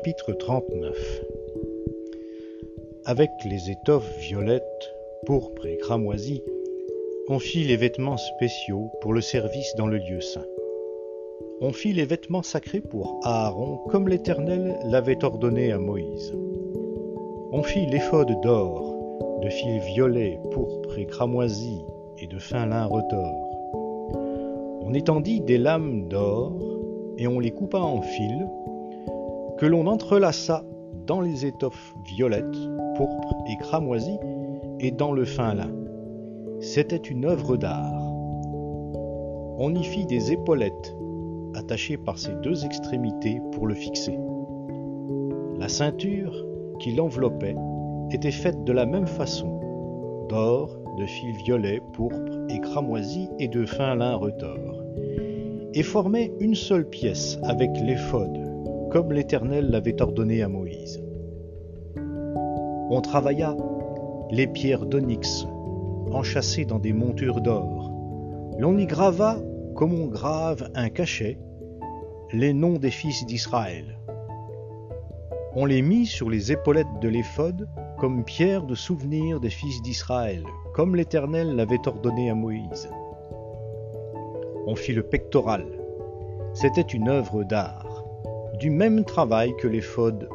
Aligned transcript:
Chapitre 0.00 0.32
39 0.32 0.96
Avec 3.04 3.28
les 3.44 3.70
étoffes 3.70 4.10
violettes, 4.18 4.94
pourpres 5.26 5.66
et 5.66 5.76
cramoisies, 5.76 6.42
on 7.28 7.38
fit 7.38 7.64
les 7.64 7.76
vêtements 7.76 8.16
spéciaux 8.16 8.90
pour 9.02 9.12
le 9.12 9.20
service 9.20 9.74
dans 9.76 9.86
le 9.86 9.98
lieu 9.98 10.22
saint. 10.22 10.46
On 11.60 11.72
fit 11.72 11.92
les 11.92 12.06
vêtements 12.06 12.42
sacrés 12.42 12.80
pour 12.80 13.20
Aaron 13.24 13.76
comme 13.90 14.08
l'Éternel 14.08 14.78
l'avait 14.84 15.22
ordonné 15.22 15.70
à 15.70 15.78
Moïse. 15.78 16.34
On 17.52 17.62
fit 17.62 17.84
l'éphode 17.84 18.40
d'or, 18.40 18.94
de 19.42 19.50
fils 19.50 19.84
violets, 19.84 20.40
pourpres 20.50 20.98
et 20.98 21.04
cramoisis, 21.04 21.84
et 22.16 22.26
de 22.26 22.38
fin 22.38 22.64
lin 22.64 22.86
retors. 22.86 23.50
On 24.80 24.94
étendit 24.94 25.42
des 25.42 25.58
lames 25.58 26.08
d'or, 26.08 26.56
et 27.18 27.26
on 27.26 27.38
les 27.38 27.50
coupa 27.50 27.80
en 27.80 28.00
fils, 28.00 28.46
que 29.60 29.66
l'on 29.66 29.86
entrelaça 29.86 30.64
dans 31.06 31.20
les 31.20 31.44
étoffes 31.44 31.94
violettes, 32.06 32.56
pourpres 32.96 33.36
et 33.46 33.58
cramoisies, 33.58 34.18
et 34.80 34.90
dans 34.90 35.12
le 35.12 35.26
fin 35.26 35.52
lin. 35.52 35.70
C'était 36.60 36.96
une 36.96 37.26
œuvre 37.26 37.58
d'art. 37.58 38.02
On 39.58 39.74
y 39.74 39.84
fit 39.84 40.06
des 40.06 40.32
épaulettes, 40.32 40.96
attachées 41.54 41.98
par 41.98 42.16
ses 42.16 42.32
deux 42.42 42.64
extrémités 42.64 43.42
pour 43.52 43.66
le 43.66 43.74
fixer. 43.74 44.18
La 45.58 45.68
ceinture 45.68 46.34
qui 46.78 46.92
l'enveloppait 46.92 47.56
était 48.12 48.30
faite 48.30 48.64
de 48.64 48.72
la 48.72 48.86
même 48.86 49.06
façon, 49.06 49.60
d'or, 50.30 50.74
de 50.96 51.04
fils 51.04 51.36
violets, 51.44 51.82
pourpres 51.92 52.46
et 52.48 52.60
cramoisis 52.60 53.28
et 53.38 53.48
de 53.48 53.66
fin 53.66 53.94
lin 53.94 54.14
retors, 54.14 54.82
et 55.74 55.82
formait 55.82 56.32
une 56.40 56.54
seule 56.54 56.88
pièce 56.88 57.38
avec 57.42 57.70
l'éphode, 57.84 58.49
comme 58.90 59.12
l'Éternel 59.12 59.70
l'avait 59.70 60.02
ordonné 60.02 60.42
à 60.42 60.48
Moïse. 60.48 61.00
On 62.90 63.00
travailla 63.00 63.56
les 64.30 64.48
pierres 64.48 64.84
d'onyx, 64.84 65.46
enchâssées 66.10 66.64
dans 66.64 66.80
des 66.80 66.92
montures 66.92 67.40
d'or. 67.40 67.92
L'on 68.58 68.76
y 68.78 68.86
grava, 68.86 69.38
comme 69.76 69.94
on 69.94 70.06
grave 70.06 70.70
un 70.74 70.88
cachet, 70.88 71.38
les 72.32 72.52
noms 72.52 72.78
des 72.78 72.90
fils 72.90 73.24
d'Israël. 73.26 73.98
On 75.54 75.66
les 75.66 75.82
mit 75.82 76.06
sur 76.06 76.28
les 76.28 76.52
épaulettes 76.52 77.00
de 77.00 77.08
l'éphod 77.08 77.68
comme 77.98 78.24
pierre 78.24 78.64
de 78.64 78.74
souvenir 78.74 79.40
des 79.40 79.50
fils 79.50 79.82
d'Israël, 79.82 80.44
comme 80.74 80.96
l'Éternel 80.96 81.54
l'avait 81.54 81.86
ordonné 81.86 82.30
à 82.30 82.34
Moïse. 82.34 82.90
On 84.66 84.74
fit 84.74 84.92
le 84.92 85.02
pectoral. 85.02 85.66
C'était 86.54 86.80
une 86.80 87.08
œuvre 87.08 87.44
d'art 87.44 87.89
du 88.60 88.68
même 88.68 89.04
travail 89.04 89.56
que 89.56 89.66
l'éphod 89.66 90.28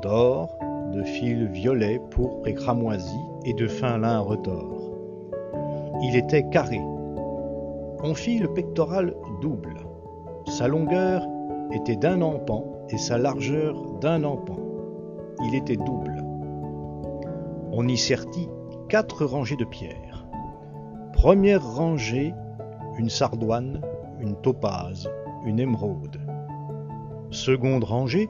d'or, 0.00 0.56
de 0.92 1.02
fil 1.02 1.48
violet, 1.48 2.00
pourpre 2.12 2.46
et 2.46 2.54
cramoisi 2.54 3.18
et 3.44 3.54
de 3.54 3.66
fin 3.66 3.98
lin 3.98 4.20
retors. 4.20 4.92
Il 6.00 6.14
était 6.14 6.48
carré. 6.48 6.80
On 8.04 8.14
fit 8.14 8.38
le 8.38 8.54
pectoral 8.54 9.16
double. 9.40 9.78
Sa 10.46 10.68
longueur 10.68 11.26
était 11.72 11.96
d'un 11.96 12.22
empan 12.22 12.64
et 12.90 12.98
sa 12.98 13.18
largeur 13.18 13.74
d'un 14.00 14.22
empan. 14.22 14.58
Il 15.48 15.56
était 15.56 15.76
double. 15.76 16.22
On 17.72 17.88
y 17.88 17.96
sertit 17.96 18.48
quatre 18.88 19.24
rangées 19.24 19.56
de 19.56 19.64
pierres. 19.64 20.28
Première 21.12 21.66
rangée, 21.66 22.32
une 22.96 23.10
sardoine, 23.10 23.80
une 24.20 24.36
topaze, 24.36 25.10
une 25.44 25.58
émeraude. 25.58 26.25
Seconde 27.30 27.84
rangée, 27.84 28.28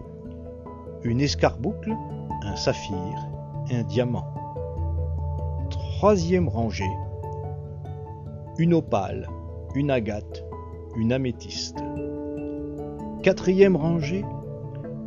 une 1.05 1.21
escarboucle, 1.21 1.95
un 2.43 2.57
saphir, 2.57 3.29
un 3.71 3.83
diamant. 3.83 4.27
Troisième 5.71 6.49
rangée, 6.49 6.91
une 8.59 8.75
opale, 8.75 9.29
une 9.75 9.91
agate, 9.91 10.45
une 10.97 11.13
améthyste. 11.13 11.79
Quatrième 13.23 13.77
rangée, 13.77 14.25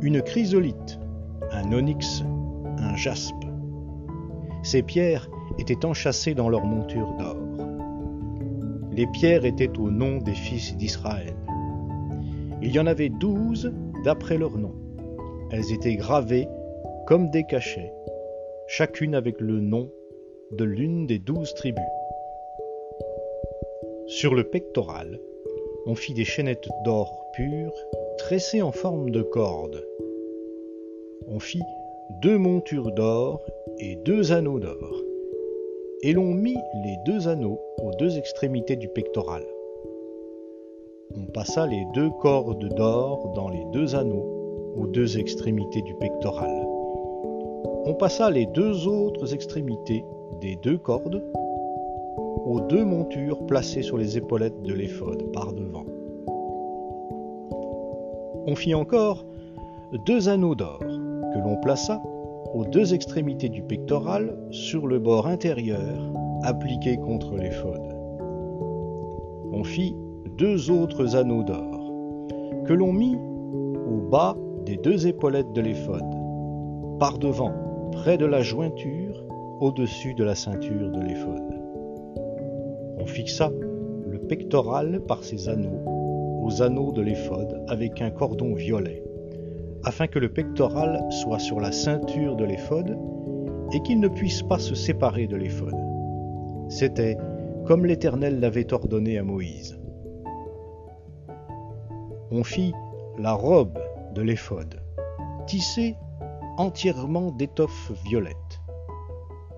une 0.02 0.22
chrysolite, 0.22 1.00
un 1.50 1.72
onyx, 1.72 2.24
un 2.78 2.94
jaspe. 2.94 3.44
Ces 4.62 4.82
pierres 4.82 5.28
étaient 5.58 5.84
enchâssées 5.84 6.34
dans 6.34 6.48
leur 6.48 6.64
monture 6.64 7.12
d'or. 7.18 7.36
Les 8.92 9.06
pierres 9.06 9.44
étaient 9.44 9.78
au 9.78 9.90
nom 9.90 10.18
des 10.18 10.34
fils 10.34 10.76
d'Israël. 10.76 11.34
Il 12.62 12.72
y 12.74 12.78
en 12.78 12.86
avait 12.86 13.08
douze 13.08 13.72
d'après 14.04 14.36
leur 14.36 14.58
nom. 14.58 14.74
Elles 15.50 15.72
étaient 15.72 15.96
gravées 15.96 16.46
comme 17.06 17.30
des 17.30 17.44
cachets, 17.44 17.92
chacune 18.68 19.14
avec 19.14 19.40
le 19.40 19.60
nom 19.60 19.90
de 20.52 20.64
l'une 20.64 21.06
des 21.06 21.18
douze 21.18 21.54
tribus. 21.54 21.82
Sur 24.06 24.34
le 24.34 24.44
pectoral, 24.44 25.18
on 25.86 25.94
fit 25.94 26.12
des 26.12 26.24
chaînettes 26.24 26.68
d'or 26.84 27.24
pur 27.32 27.72
tressées 28.18 28.60
en 28.60 28.72
forme 28.72 29.10
de 29.10 29.22
corde. 29.22 29.82
On 31.28 31.38
fit 31.38 31.62
deux 32.22 32.36
montures 32.36 32.92
d'or 32.92 33.40
et 33.78 33.96
deux 34.04 34.32
anneaux 34.32 34.60
d'or, 34.60 35.02
et 36.02 36.12
l'on 36.12 36.34
mit 36.34 36.58
les 36.84 36.96
deux 37.06 37.28
anneaux 37.28 37.60
aux 37.78 37.92
deux 37.98 38.18
extrémités 38.18 38.76
du 38.76 38.88
pectoral. 38.88 39.44
On 41.16 41.32
passa 41.32 41.66
les 41.66 41.84
deux 41.94 42.10
cordes 42.20 42.68
d'or 42.76 43.32
dans 43.34 43.48
les 43.48 43.64
deux 43.72 43.94
anneaux 43.94 44.26
aux 44.76 44.86
deux 44.86 45.18
extrémités 45.18 45.82
du 45.82 45.94
pectoral. 45.94 46.66
On 47.84 47.94
passa 47.94 48.30
les 48.30 48.46
deux 48.46 48.86
autres 48.86 49.34
extrémités 49.34 50.04
des 50.40 50.56
deux 50.62 50.78
cordes 50.78 51.22
aux 52.46 52.60
deux 52.60 52.84
montures 52.84 53.44
placées 53.46 53.82
sur 53.82 53.98
les 53.98 54.16
épaulettes 54.16 54.62
de 54.62 54.72
l'éphode 54.72 55.32
par 55.32 55.52
devant. 55.52 55.84
On 58.46 58.54
fit 58.54 58.74
encore 58.74 59.24
deux 60.06 60.28
anneaux 60.28 60.54
d'or 60.54 60.78
que 60.78 61.38
l'on 61.38 61.56
plaça 61.60 62.00
aux 62.54 62.64
deux 62.64 62.94
extrémités 62.94 63.48
du 63.48 63.62
pectoral 63.62 64.36
sur 64.50 64.86
le 64.86 64.98
bord 64.98 65.26
intérieur 65.26 66.12
appliqué 66.42 66.96
contre 66.96 67.36
l'éphode. 67.36 67.96
On 69.52 69.64
fit 69.64 69.96
deux 70.40 70.70
autres 70.70 71.16
anneaux 71.16 71.42
d'or, 71.42 72.24
que 72.64 72.72
l'on 72.72 72.94
mit 72.94 73.14
au 73.14 74.08
bas 74.10 74.34
des 74.64 74.78
deux 74.78 75.06
épaulettes 75.06 75.52
de 75.52 75.60
l'éphod, 75.60 76.02
par 76.98 77.18
devant, 77.18 77.52
près 77.92 78.16
de 78.16 78.24
la 78.24 78.40
jointure, 78.40 79.22
au-dessus 79.60 80.14
de 80.14 80.24
la 80.24 80.34
ceinture 80.34 80.90
de 80.92 81.00
l'éphod. 81.02 81.42
On 82.98 83.04
fixa 83.04 83.50
le 84.08 84.18
pectoral 84.18 85.02
par 85.06 85.22
ses 85.24 85.50
anneaux 85.50 85.84
aux 86.42 86.62
anneaux 86.62 86.92
de 86.92 87.02
l'éphod 87.02 87.62
avec 87.68 88.00
un 88.00 88.10
cordon 88.10 88.54
violet, 88.54 89.04
afin 89.84 90.06
que 90.06 90.18
le 90.18 90.30
pectoral 90.30 91.04
soit 91.10 91.38
sur 91.38 91.60
la 91.60 91.70
ceinture 91.70 92.36
de 92.36 92.44
l'éphod 92.44 92.96
et 93.74 93.80
qu'il 93.82 94.00
ne 94.00 94.08
puisse 94.08 94.42
pas 94.42 94.58
se 94.58 94.74
séparer 94.74 95.26
de 95.26 95.36
l'éphod. 95.36 95.74
C'était 96.70 97.18
comme 97.66 97.84
l'Éternel 97.84 98.40
l'avait 98.40 98.72
ordonné 98.72 99.18
à 99.18 99.22
Moïse 99.22 99.79
on 102.32 102.44
fit 102.44 102.72
la 103.18 103.32
robe 103.32 103.78
de 104.14 104.22
l'éphode, 104.22 104.80
tissée 105.46 105.96
entièrement 106.58 107.32
d'étoffe 107.32 107.90
violette. 108.04 108.60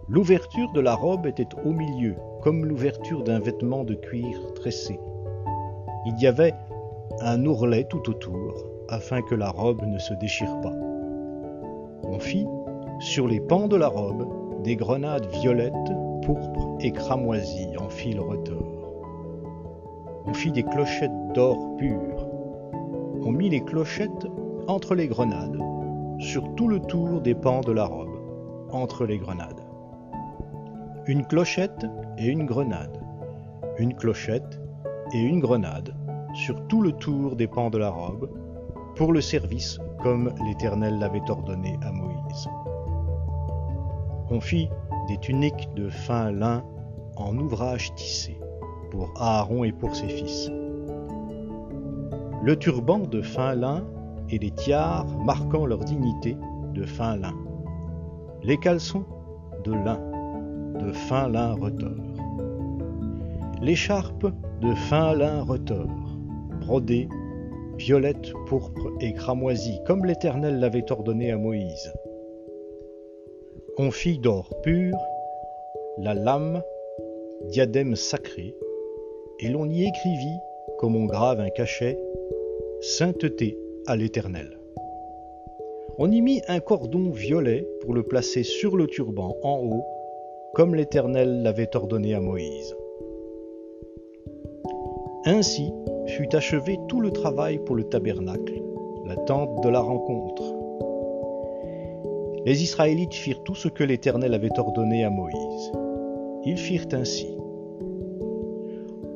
L'ouverture 0.08 0.72
de 0.72 0.80
la 0.80 0.94
robe 0.94 1.26
était 1.26 1.48
au 1.64 1.70
milieu, 1.70 2.16
comme 2.40 2.64
l'ouverture 2.64 3.22
d'un 3.24 3.40
vêtement 3.40 3.84
de 3.84 3.94
cuir 3.94 4.54
tressé. 4.54 4.98
Il 6.06 6.18
y 6.20 6.26
avait 6.26 6.54
un 7.20 7.44
ourlet 7.44 7.84
tout 7.84 8.08
autour, 8.08 8.64
afin 8.88 9.20
que 9.22 9.34
la 9.34 9.50
robe 9.50 9.84
ne 9.86 9.98
se 9.98 10.14
déchire 10.14 10.60
pas. 10.62 10.74
On 12.04 12.18
fit, 12.18 12.46
sur 13.00 13.28
les 13.28 13.40
pans 13.40 13.68
de 13.68 13.76
la 13.76 13.88
robe, 13.88 14.26
des 14.62 14.76
grenades 14.76 15.26
violettes, 15.26 15.72
pourpres 16.22 16.76
et 16.80 16.92
cramoisies 16.92 17.76
en 17.78 17.88
fil 17.88 18.18
retors. 18.18 18.94
On 20.26 20.32
fit 20.32 20.52
des 20.52 20.62
clochettes 20.62 21.10
d'or 21.34 21.76
pur, 21.76 22.00
on 23.24 23.32
mit 23.32 23.50
les 23.50 23.60
clochettes 23.60 24.26
entre 24.66 24.94
les 24.94 25.06
grenades, 25.06 25.58
sur 26.18 26.54
tout 26.56 26.68
le 26.68 26.80
tour 26.80 27.20
des 27.20 27.34
pans 27.34 27.60
de 27.60 27.72
la 27.72 27.84
robe, 27.84 28.18
entre 28.70 29.06
les 29.06 29.18
grenades. 29.18 29.60
Une 31.06 31.24
clochette 31.24 31.86
et 32.18 32.26
une 32.26 32.46
grenade, 32.46 33.00
une 33.78 33.94
clochette 33.94 34.60
et 35.12 35.20
une 35.20 35.40
grenade, 35.40 35.94
sur 36.34 36.66
tout 36.66 36.82
le 36.82 36.92
tour 36.92 37.36
des 37.36 37.46
pans 37.46 37.70
de 37.70 37.78
la 37.78 37.90
robe, 37.90 38.30
pour 38.96 39.12
le 39.12 39.20
service 39.20 39.78
comme 40.02 40.32
l'Éternel 40.44 40.98
l'avait 40.98 41.30
ordonné 41.30 41.78
à 41.82 41.92
Moïse. 41.92 42.48
On 44.30 44.40
fit 44.40 44.68
des 45.08 45.18
tuniques 45.18 45.68
de 45.74 45.88
fin 45.88 46.32
lin 46.32 46.64
en 47.16 47.36
ouvrage 47.38 47.94
tissé, 47.94 48.38
pour 48.90 49.12
Aaron 49.16 49.64
et 49.64 49.72
pour 49.72 49.94
ses 49.94 50.08
fils 50.08 50.50
le 52.42 52.56
turban 52.56 52.98
de 52.98 53.22
fin 53.22 53.54
lin 53.54 53.84
et 54.28 54.38
les 54.38 54.50
tiares 54.50 55.06
marquant 55.24 55.64
leur 55.64 55.78
dignité 55.78 56.36
de 56.74 56.84
fin 56.84 57.16
lin. 57.16 57.34
Les 58.42 58.56
caleçons 58.56 59.04
de 59.62 59.72
lin, 59.72 60.00
de 60.80 60.90
fin 60.90 61.28
lin 61.28 61.54
retors. 61.54 61.90
L'écharpe 63.60 64.26
de 64.60 64.74
fin 64.74 65.14
lin 65.14 65.42
retors, 65.42 65.86
brodée, 66.62 67.08
violette, 67.78 68.32
pourpre 68.48 68.90
et 69.00 69.12
cramoisie, 69.12 69.78
comme 69.86 70.04
l'Éternel 70.04 70.58
l'avait 70.58 70.90
ordonné 70.90 71.30
à 71.30 71.36
Moïse. 71.36 71.92
On 73.78 73.92
fit 73.92 74.18
d'or 74.18 74.50
pur 74.62 74.96
la 75.98 76.14
lame, 76.14 76.60
diadème 77.50 77.94
sacré, 77.94 78.56
et 79.38 79.48
l'on 79.48 79.68
y 79.68 79.84
écrivit, 79.84 80.38
comme 80.78 80.96
on 80.96 81.04
grave 81.04 81.40
un 81.40 81.50
cachet, 81.50 81.98
Sainteté 82.84 83.56
à 83.86 83.94
l'Éternel. 83.94 84.58
On 85.98 86.10
y 86.10 86.20
mit 86.20 86.42
un 86.48 86.58
cordon 86.58 87.10
violet 87.10 87.64
pour 87.80 87.94
le 87.94 88.02
placer 88.02 88.42
sur 88.42 88.76
le 88.76 88.88
turban 88.88 89.36
en 89.44 89.60
haut, 89.60 89.84
comme 90.52 90.74
l'Éternel 90.74 91.44
l'avait 91.44 91.76
ordonné 91.76 92.12
à 92.12 92.20
Moïse. 92.20 92.74
Ainsi 95.26 95.72
fut 96.08 96.34
achevé 96.34 96.76
tout 96.88 97.00
le 97.00 97.12
travail 97.12 97.60
pour 97.60 97.76
le 97.76 97.84
tabernacle, 97.84 98.60
la 99.06 99.14
tente 99.14 99.62
de 99.62 99.68
la 99.68 99.80
rencontre. 99.80 100.42
Les 102.44 102.64
Israélites 102.64 103.14
firent 103.14 103.44
tout 103.44 103.54
ce 103.54 103.68
que 103.68 103.84
l'Éternel 103.84 104.34
avait 104.34 104.58
ordonné 104.58 105.04
à 105.04 105.10
Moïse. 105.10 105.72
Ils 106.44 106.58
firent 106.58 106.88
ainsi. 106.90 107.28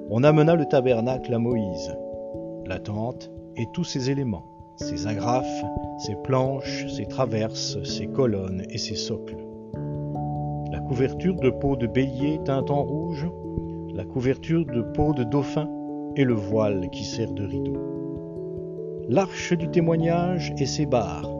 On 0.09 0.23
amena 0.23 0.55
le 0.55 0.67
tabernacle 0.67 1.35
à 1.35 1.41
Moïse, 1.41 1.97
la 2.65 2.79
tente 2.79 3.33
et 3.57 3.67
tous 3.73 3.85
ses 3.85 4.11
éléments, 4.11 4.45
ses 4.77 5.07
agrafes, 5.07 5.65
ses 5.99 6.15
planches, 6.25 6.87
ses 6.89 7.07
traverses, 7.07 7.83
ses 7.85 8.07
colonnes 8.07 8.65
et 8.71 8.79
ses 8.79 8.97
socles. 8.97 9.37
La 10.71 10.81
couverture 10.81 11.37
de 11.37 11.51
peau 11.51 11.77
de 11.77 11.87
bélier 11.87 12.41
teinte 12.45 12.71
en 12.71 12.83
rouge, 12.83 13.27
la 13.95 14.05
couverture 14.05 14.67
de 14.67 14.83
peau 14.83 15.15
de 15.15 15.25
dauphin 15.25 15.69
et 16.17 16.25
le 16.25 16.35
voile 16.35 16.89
qui 16.91 17.05
sert 17.05 17.33
de 17.33 17.45
rideau. 17.45 17.77
L'arche 19.09 19.53
du 19.53 19.69
témoignage 19.69 20.53
et 20.59 20.67
ses 20.67 20.87
barres, 20.87 21.31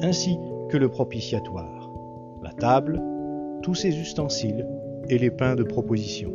ainsi 0.00 0.38
que 0.68 0.76
le 0.76 0.88
propitiatoire, 0.88 1.90
la 2.42 2.52
table, 2.52 3.02
tous 3.62 3.74
ses 3.74 3.98
ustensiles 3.98 4.66
et 5.08 5.18
les 5.18 5.30
pains 5.30 5.56
de 5.56 5.64
proposition. 5.64 6.32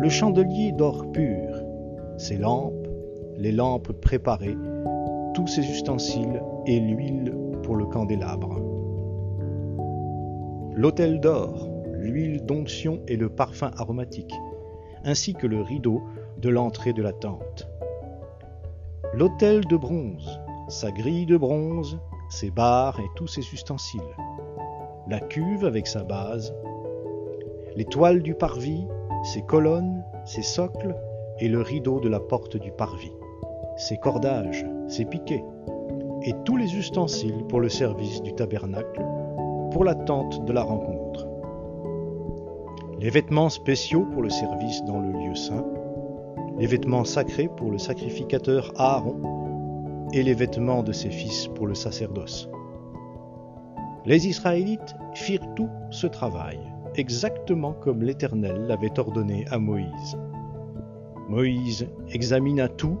Le 0.00 0.08
chandelier 0.08 0.72
d'or 0.72 1.12
pur, 1.12 1.62
ses 2.16 2.38
lampes, 2.38 2.81
les 3.42 3.50
lampes 3.50 3.90
préparées, 3.90 4.56
tous 5.34 5.48
ses 5.48 5.68
ustensiles 5.68 6.40
et 6.64 6.78
l'huile 6.78 7.36
pour 7.64 7.74
le 7.74 7.86
candélabre. 7.86 8.60
L'autel 10.76 11.18
d'or, 11.18 11.68
l'huile 11.90 12.46
d'onction 12.46 13.02
et 13.08 13.16
le 13.16 13.28
parfum 13.28 13.72
aromatique, 13.76 14.32
ainsi 15.02 15.34
que 15.34 15.48
le 15.48 15.60
rideau 15.60 16.02
de 16.38 16.50
l'entrée 16.50 16.92
de 16.92 17.02
la 17.02 17.12
tente. 17.12 17.68
L'autel 19.12 19.64
de 19.66 19.76
bronze, 19.76 20.38
sa 20.68 20.92
grille 20.92 21.26
de 21.26 21.36
bronze, 21.36 21.98
ses 22.30 22.52
barres 22.52 23.00
et 23.00 23.10
tous 23.16 23.26
ses 23.26 23.52
ustensiles. 23.52 24.00
La 25.08 25.18
cuve 25.18 25.64
avec 25.64 25.88
sa 25.88 26.04
base. 26.04 26.54
Les 27.74 27.86
toiles 27.86 28.22
du 28.22 28.34
parvis, 28.36 28.86
ses 29.24 29.42
colonnes, 29.42 30.04
ses 30.26 30.42
socles 30.42 30.94
et 31.40 31.48
le 31.48 31.60
rideau 31.60 31.98
de 31.98 32.08
la 32.08 32.20
porte 32.20 32.56
du 32.56 32.70
parvis. 32.70 33.10
Ses 33.76 33.96
cordages, 33.96 34.66
ses 34.88 35.04
piquets 35.04 35.44
et 36.22 36.34
tous 36.44 36.56
les 36.56 36.76
ustensiles 36.76 37.44
pour 37.48 37.60
le 37.60 37.68
service 37.68 38.22
du 38.22 38.32
tabernacle, 38.34 39.04
pour 39.70 39.84
la 39.84 39.94
tente 39.94 40.44
de 40.44 40.52
la 40.52 40.62
rencontre 40.62 41.32
les 43.02 43.10
vêtements 43.10 43.48
spéciaux 43.48 44.06
pour 44.12 44.22
le 44.22 44.30
service 44.30 44.84
dans 44.84 45.00
le 45.00 45.10
lieu 45.10 45.34
saint, 45.34 45.66
les 46.56 46.68
vêtements 46.68 47.04
sacrés 47.04 47.48
pour 47.48 47.72
le 47.72 47.78
sacrificateur 47.78 48.72
Aaron 48.76 50.06
et 50.12 50.22
les 50.22 50.34
vêtements 50.34 50.84
de 50.84 50.92
ses 50.92 51.10
fils 51.10 51.48
pour 51.48 51.66
le 51.66 51.74
sacerdoce. 51.74 52.48
Les 54.06 54.28
Israélites 54.28 54.94
firent 55.14 55.52
tout 55.56 55.68
ce 55.90 56.06
travail, 56.06 56.60
exactement 56.94 57.72
comme 57.72 58.04
l'Éternel 58.04 58.68
l'avait 58.68 58.96
ordonné 59.00 59.46
à 59.50 59.58
Moïse. 59.58 60.16
Moïse 61.28 61.88
examina 62.12 62.68
tout 62.68 62.98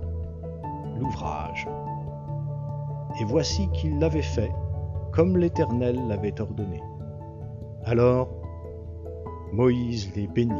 Et 3.20 3.24
voici 3.24 3.68
qu'il 3.72 3.98
l'avait 3.98 4.22
fait 4.22 4.52
comme 5.12 5.36
l'Éternel 5.36 6.00
l'avait 6.08 6.40
ordonné. 6.40 6.80
Alors 7.84 8.28
Moïse 9.52 10.10
les 10.16 10.26
bénit. 10.26 10.52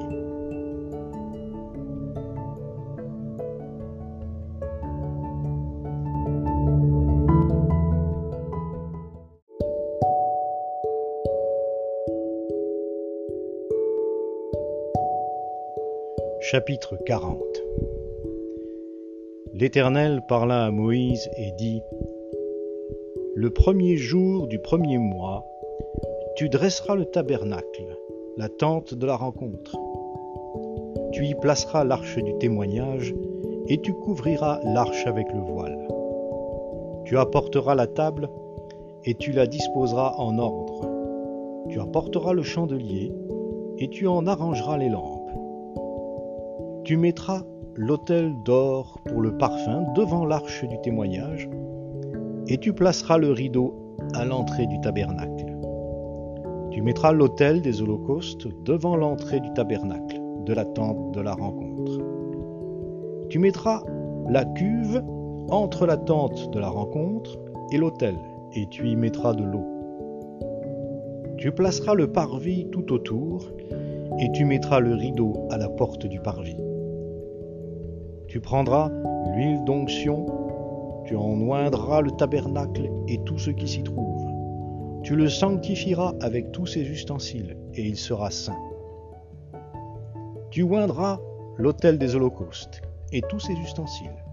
Chapitre 16.41 16.99
40 17.07 17.39
L'Éternel 19.55 20.23
parla 20.27 20.65
à 20.65 20.71
Moïse 20.71 21.29
et 21.37 21.53
dit 21.59 21.83
Le 23.35 23.51
premier 23.51 23.99
jour 23.99 24.47
du 24.47 24.59
premier 24.59 24.97
mois, 24.97 25.45
tu 26.37 26.49
dresseras 26.49 26.95
le 26.95 27.05
tabernacle 27.05 27.99
la 28.39 28.49
tente 28.49 28.95
de 28.95 29.05
la 29.05 29.15
rencontre. 29.15 29.77
Tu 31.13 31.27
y 31.27 31.35
placeras 31.35 31.85
l'arche 31.85 32.17
du 32.17 32.35
témoignage 32.39 33.15
et 33.69 33.79
tu 33.79 33.93
couvriras 33.93 34.59
l'arche 34.65 35.07
avec 35.07 35.31
le 35.31 35.41
voile. 35.41 35.87
Tu 37.05 37.19
apporteras 37.19 37.75
la 37.75 37.87
table 37.87 38.31
et 39.05 39.15
tu 39.15 39.33
la 39.33 39.47
disposeras 39.47 40.15
en 40.17 40.39
ordre. 40.39 40.89
Tu 41.69 41.79
apporteras 41.79 42.33
le 42.33 42.43
chandelier 42.43 43.13
et 43.77 43.89
tu 43.89 44.07
en 44.07 44.27
arrangeras 44.27 44.79
les 44.79 44.89
lampes. 44.89 45.31
Tu 46.85 46.97
mettras 46.97 47.43
l'autel 47.77 48.35
d'or 48.45 49.01
pour 49.05 49.21
le 49.21 49.37
parfum 49.39 49.85
devant 49.95 50.25
l'arche 50.25 50.65
du 50.65 50.81
témoignage 50.81 51.49
et 52.49 52.59
tu 52.59 52.73
placeras 52.73 53.19
le 53.19 53.31
rideau 53.31 53.75
à 54.15 54.25
l'entrée 54.25 54.67
du 54.67 54.81
tabernacle. 54.81 55.57
Tu 56.71 56.83
mettras 56.83 57.13
l'autel 57.13 57.63
des 57.63 57.83
holocaustes 57.83 58.49
devant 58.65 58.97
l'entrée 58.97 59.41
du 59.41 59.53
tabernacle, 59.53 60.21
de 60.45 60.53
la 60.53 60.65
tente 60.65 61.13
de 61.13 61.21
la 61.21 61.35
rencontre. 61.35 62.01
Tu 63.29 63.39
mettras 63.39 63.83
la 64.29 64.45
cuve 64.45 65.03
entre 65.49 65.87
la 65.87 65.97
tente 65.97 66.51
de 66.51 66.59
la 66.59 66.69
rencontre 66.69 67.39
et 67.71 67.79
l'autel, 67.79 68.17
et 68.55 68.67
tu 68.69 68.89
y 68.89 68.97
mettras 68.97 69.35
de 69.35 69.45
l'eau. 69.45 69.67
Tu 71.39 71.53
placeras 71.53 71.95
le 71.95 72.11
parvis 72.11 72.69
tout 72.71 72.93
autour, 72.93 73.51
et 74.19 74.31
tu 74.33 74.45
mettras 74.45 74.81
le 74.81 74.95
rideau 74.95 75.33
à 75.51 75.59
la 75.59 75.69
porte 75.69 76.07
du 76.07 76.21
parvis. 76.21 76.62
Tu 78.33 78.41
prendras 78.41 78.91
l'huile 79.35 79.63
d'onction, 79.65 80.27
tu 81.05 81.15
en 81.17 81.39
oindras 81.41 82.01
le 82.01 82.11
tabernacle 82.13 82.91
et 83.07 83.19
tout 83.25 83.39
ce 83.39 83.51
qui 83.51 83.69
s'y 83.69 83.83
trouve 83.83 84.13
tu 85.03 85.17
le 85.17 85.29
sanctifieras 85.29 86.15
avec 86.21 86.53
tous 86.53 86.67
ses 86.67 86.83
ustensiles, 86.89 87.57
et 87.75 87.83
il 87.83 87.97
sera 87.97 88.31
saint. 88.31 88.59
Tu 90.51 90.63
oindras 90.63 91.19
l'autel 91.57 91.99
des 91.99 92.15
holocaustes, 92.15 92.83
et 93.11 93.21
tous 93.23 93.41
ses 93.41 93.55
ustensiles. 93.55 94.25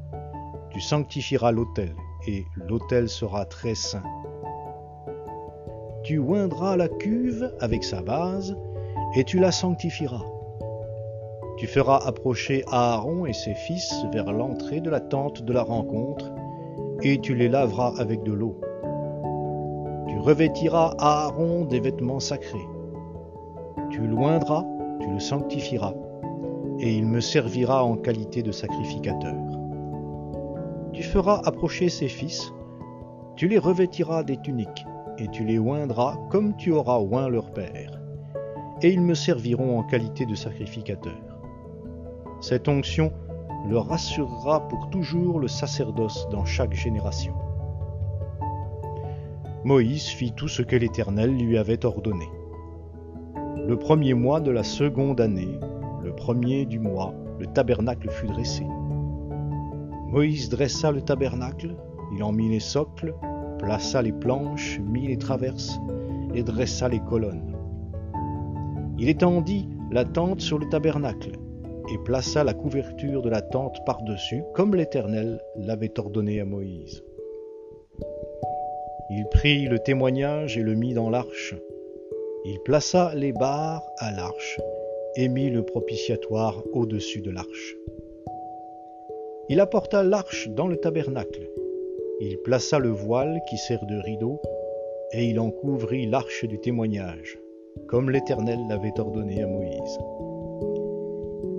Tu 0.69 0.79
sanctifieras 0.79 1.51
l'autel, 1.51 1.95
et 2.27 2.45
l'autel 2.55 3.09
sera 3.09 3.45
très 3.45 3.73
saint. 3.73 4.03
Tu 6.03 6.19
oindras 6.19 6.77
la 6.77 6.87
cuve 6.87 7.51
avec 7.59 7.83
sa 7.83 8.03
base, 8.03 8.55
et 9.15 9.23
tu 9.23 9.39
la 9.39 9.51
sanctifieras. 9.51 10.25
Tu 11.59 11.67
feras 11.67 11.99
approcher 12.05 12.63
Aaron 12.71 13.25
et 13.25 13.33
ses 13.33 13.53
fils 13.53 13.93
vers 14.11 14.31
l'entrée 14.31 14.81
de 14.81 14.89
la 14.89 14.99
tente 14.99 15.43
de 15.43 15.53
la 15.53 15.63
rencontre, 15.63 16.31
et 17.03 17.19
tu 17.19 17.35
les 17.35 17.49
laveras 17.49 17.93
avec 17.99 18.23
de 18.23 18.31
l'eau 18.31 18.59
revêtiras 20.19 20.95
Aaron 20.99 21.65
des 21.65 21.79
vêtements 21.79 22.19
sacrés. 22.19 22.67
Tu 23.89 24.05
loindras, 24.05 24.65
tu 24.99 25.09
le 25.09 25.19
sanctifieras, 25.19 25.93
et 26.79 26.93
il 26.93 27.07
me 27.07 27.21
servira 27.21 27.83
en 27.83 27.95
qualité 27.95 28.43
de 28.43 28.51
sacrificateur. 28.51 29.35
Tu 30.93 31.03
feras 31.03 31.41
approcher 31.45 31.87
ses 31.87 32.09
fils, 32.09 32.51
tu 33.37 33.47
les 33.47 33.57
revêtiras 33.57 34.23
des 34.23 34.37
tuniques, 34.37 34.85
et 35.17 35.29
tu 35.29 35.45
les 35.45 35.57
oindras 35.57 36.17
comme 36.29 36.55
tu 36.57 36.73
auras 36.73 36.99
oint 36.99 37.29
leur 37.29 37.51
père, 37.51 38.01
et 38.81 38.91
ils 38.91 39.01
me 39.01 39.13
serviront 39.13 39.79
en 39.79 39.83
qualité 39.83 40.25
de 40.25 40.35
sacrificateur. 40.35 41.28
Cette 42.41 42.69
onction 42.69 43.11
leur 43.67 43.91
assurera 43.91 44.67
pour 44.69 44.89
toujours 44.89 45.39
le 45.39 45.49
sacerdoce 45.49 46.27
dans 46.31 46.45
chaque 46.45 46.73
génération. 46.73 47.33
Moïse 49.65 50.07
fit 50.07 50.31
tout 50.31 50.47
ce 50.47 50.61
que 50.61 50.77
l'Éternel 50.77 51.35
lui 51.35 51.57
avait 51.57 51.85
ordonné. 51.85 52.25
Le 53.67 53.75
premier 53.77 54.13
mois 54.13 54.39
de 54.39 54.51
la 54.51 54.63
seconde 54.63 55.19
année, 55.19 55.59
le 56.01 56.15
premier 56.15 56.65
du 56.65 56.79
mois, 56.79 57.13
le 57.39 57.45
tabernacle 57.45 58.09
fut 58.09 58.27
dressé. 58.27 58.65
Moïse 60.07 60.47
dressa 60.47 60.91
le 60.91 61.01
tabernacle, 61.01 61.75
il 62.15 62.23
en 62.23 62.31
mit 62.31 62.49
les 62.49 62.61
socles, 62.61 63.13
plaça 63.59 64.01
les 64.01 64.13
planches, 64.13 64.79
mit 64.79 65.07
les 65.07 65.17
traverses 65.17 65.77
et 66.33 66.41
dressa 66.41 66.87
les 66.87 67.01
colonnes. 67.01 67.57
Il 68.97 69.09
étendit 69.09 69.67
la 69.91 70.05
tente 70.05 70.39
sur 70.39 70.57
le 70.57 70.69
tabernacle 70.69 71.31
et 71.91 71.97
plaça 71.97 72.43
la 72.43 72.53
couverture 72.53 73.21
de 73.21 73.29
la 73.29 73.41
tente 73.41 73.83
par-dessus, 73.85 74.43
comme 74.53 74.75
l'Éternel 74.75 75.41
l'avait 75.55 75.99
ordonné 75.99 76.39
à 76.39 76.45
Moïse. 76.45 77.03
Il 79.09 79.25
prit 79.31 79.67
le 79.67 79.79
témoignage 79.79 80.57
et 80.57 80.61
le 80.61 80.75
mit 80.75 80.93
dans 80.93 81.09
l'arche. 81.09 81.55
Il 82.45 82.59
plaça 82.59 83.13
les 83.15 83.33
barres 83.33 83.83
à 83.97 84.11
l'arche 84.11 84.59
et 85.15 85.27
mit 85.27 85.49
le 85.49 85.63
propitiatoire 85.63 86.63
au-dessus 86.73 87.21
de 87.21 87.31
l'arche. 87.31 87.75
Il 89.49 89.59
apporta 89.59 90.03
l'arche 90.03 90.47
dans 90.49 90.67
le 90.67 90.77
tabernacle. 90.77 91.49
Il 92.19 92.37
plaça 92.39 92.77
le 92.77 92.89
voile 92.89 93.41
qui 93.49 93.57
sert 93.57 93.83
de 93.87 93.97
rideau 93.97 94.39
et 95.11 95.25
il 95.25 95.39
en 95.39 95.49
couvrit 95.49 96.05
l'arche 96.05 96.45
du 96.45 96.59
témoignage, 96.59 97.39
comme 97.87 98.11
l'Éternel 98.11 98.59
l'avait 98.69 98.99
ordonné 98.99 99.41
à 99.41 99.47
Moïse. 99.47 99.97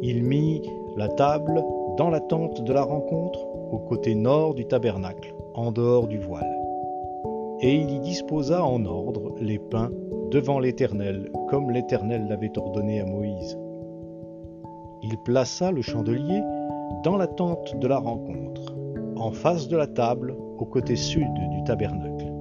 Il 0.03 0.25
mit 0.25 0.63
la 0.97 1.09
table 1.09 1.63
dans 1.97 2.11
la 2.11 2.21
tente 2.21 2.63
de 2.63 2.73
la 2.73 2.83
rencontre 2.83 3.41
au 3.73 3.79
côté 3.79 4.15
nord 4.15 4.55
du 4.55 4.67
tabernacle, 4.67 5.35
en 5.55 5.73
dehors 5.73 6.09
du 6.09 6.19
voile 6.19 6.61
et 7.63 7.75
il 7.75 7.91
y 7.91 8.01
disposa 8.01 8.65
en 8.65 8.85
ordre 8.87 9.35
les 9.39 9.59
pains 9.59 9.91
devant 10.31 10.59
l'Éternel, 10.59 11.31
comme 11.49 11.71
l'Éternel 11.71 12.27
l'avait 12.29 12.57
ordonné 12.57 13.01
à 13.01 13.05
Moïse. 13.05 13.59
Il 15.03 15.17
plaça 15.19 15.71
le 15.71 15.83
chandelier 15.83 16.43
dans 17.05 17.17
la 17.17 17.27
tente 17.27 17.77
de 17.79 17.87
la 17.87 17.99
rencontre, 17.99 18.75
en 19.17 19.31
face 19.31 19.69
de 19.69 19.77
la 19.77 19.87
table, 19.87 20.37
au 20.59 20.65
côté 20.65 20.97
sud 20.97 21.33
du 21.51 21.65
tabernacle. 21.65 22.33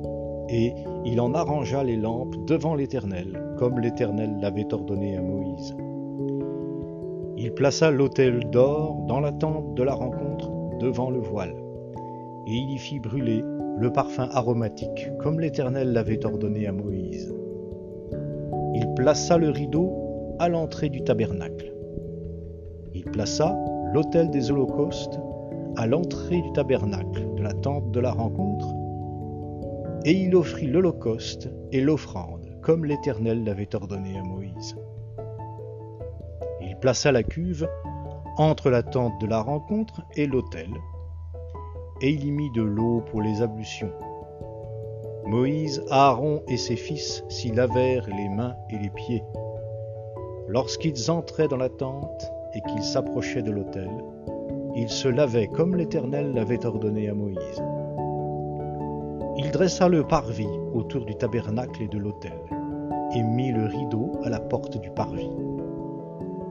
Et 0.49 0.73
il 1.05 1.19
en 1.19 1.33
arrangea 1.33 1.83
les 1.83 1.97
lampes 1.97 2.35
devant 2.47 2.75
l'Éternel, 2.75 3.55
comme 3.57 3.79
l'Éternel 3.79 4.37
l'avait 4.39 4.73
ordonné 4.73 5.17
à 5.17 5.21
Moïse. 5.21 5.75
Il 7.49 7.55
plaça 7.55 7.89
l'autel 7.89 8.47
d'or 8.51 9.05
dans 9.07 9.19
la 9.19 9.31
tente 9.31 9.73
de 9.73 9.81
la 9.81 9.95
rencontre 9.95 10.51
devant 10.79 11.09
le 11.09 11.17
voile, 11.17 11.55
et 12.45 12.53
il 12.53 12.69
y 12.69 12.77
fit 12.77 12.99
brûler 12.99 13.43
le 13.75 13.91
parfum 13.91 14.29
aromatique, 14.31 15.09
comme 15.17 15.39
l'Éternel 15.39 15.91
l'avait 15.91 16.23
ordonné 16.27 16.67
à 16.67 16.71
Moïse. 16.71 17.35
Il 18.75 18.93
plaça 18.93 19.39
le 19.39 19.49
rideau 19.49 20.35
à 20.37 20.47
l'entrée 20.47 20.89
du 20.89 21.03
tabernacle. 21.03 21.73
Il 22.93 23.05
plaça 23.05 23.57
l'autel 23.93 24.29
des 24.29 24.51
holocaustes 24.51 25.19
à 25.75 25.87
l'entrée 25.87 26.43
du 26.43 26.51
tabernacle 26.53 27.33
de 27.35 27.41
la 27.41 27.53
tente 27.53 27.89
de 27.89 27.99
la 27.99 28.11
rencontre, 28.11 28.75
et 30.05 30.11
il 30.11 30.35
offrit 30.35 30.67
l'holocauste 30.67 31.49
et 31.71 31.81
l'offrande, 31.81 32.45
comme 32.61 32.85
l'Éternel 32.85 33.43
l'avait 33.43 33.73
ordonné 33.73 34.19
à 34.19 34.21
Moïse. 34.21 34.75
Plaça 36.81 37.11
la 37.11 37.23
cuve 37.23 37.67
entre 38.37 38.69
la 38.69 38.83
tente 38.83 39.19
de 39.19 39.27
la 39.27 39.41
rencontre 39.41 40.01
et 40.15 40.25
l'autel, 40.25 40.69
et 42.01 42.09
il 42.09 42.23
y 42.23 42.31
mit 42.31 42.49
de 42.51 42.61
l'eau 42.61 43.03
pour 43.11 43.21
les 43.21 43.41
ablutions. 43.41 43.91
Moïse, 45.25 45.83
Aaron 45.89 46.41
et 46.47 46.55
ses 46.55 46.77
fils 46.77 47.25
s'y 47.27 47.51
lavèrent 47.51 48.07
les 48.07 48.29
mains 48.29 48.55
et 48.69 48.77
les 48.77 48.89
pieds. 48.89 49.23
Lorsqu'ils 50.47 51.11
entraient 51.11 51.49
dans 51.49 51.57
la 51.57 51.67
tente 51.67 52.31
et 52.53 52.61
qu'ils 52.61 52.83
s'approchaient 52.83 53.41
de 53.41 53.51
l'autel, 53.51 53.91
ils 54.75 54.89
se 54.89 55.09
lavaient 55.09 55.47
comme 55.47 55.75
l'Éternel 55.75 56.33
l'avait 56.33 56.65
ordonné 56.65 57.09
à 57.09 57.13
Moïse. 57.13 57.61
Il 59.37 59.51
dressa 59.51 59.89
le 59.89 60.07
parvis 60.07 60.47
autour 60.73 61.03
du 61.03 61.15
tabernacle 61.15 61.83
et 61.83 61.89
de 61.89 61.97
l'autel, 61.97 62.39
et 63.13 63.21
mit 63.21 63.51
le 63.51 63.65
rideau 63.65 64.13
à 64.23 64.29
la 64.29 64.39
porte 64.39 64.79
du 64.79 64.89
parvis. 64.91 65.29